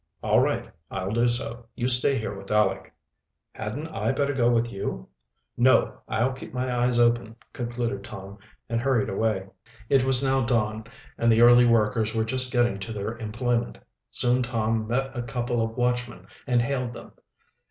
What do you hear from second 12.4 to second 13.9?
getting to their employment.